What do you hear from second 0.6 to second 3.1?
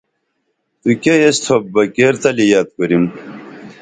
تُوکیہ ایس تھوپ بہ کیر تلی یت کُریم